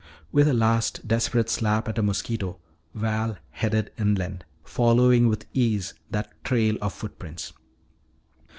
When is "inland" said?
3.99-4.43